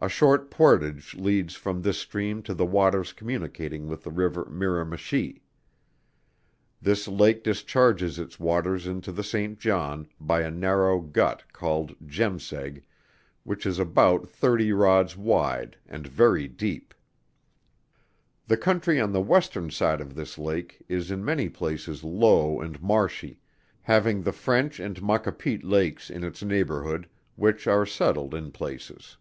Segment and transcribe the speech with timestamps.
[0.00, 5.42] A short portage leads from this stream to the waters communicating with the river Miramichi.
[6.80, 12.84] This lake discharges its waters into the Saint John, by a narrow gut called Jemseg,
[13.42, 16.94] which is about thirty rods wide and very deep.
[18.46, 22.80] The country on the Western side of this lake is in many places low and
[22.80, 23.40] marshy,
[23.82, 29.16] having the French and Maquapit lakes in its neighborhood which are settled in places.